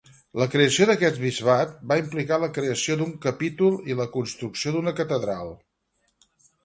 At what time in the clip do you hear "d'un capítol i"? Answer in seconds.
3.03-3.99